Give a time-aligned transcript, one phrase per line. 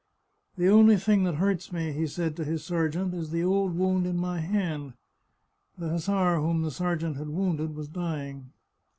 [0.57, 4.07] "The only thing that hurts me," he said to his sergeant," is the old wound
[4.07, 4.93] in my hand."
[5.77, 8.49] The hussar whom the ser geant had wounded was dying.